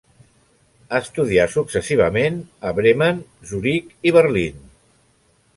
Estudià 0.99 1.43
successivament 1.57 2.41
a 2.71 2.73
Bremen, 2.81 3.23
Zuric 3.53 3.95
i 4.11 4.19
Berlín. 4.21 4.69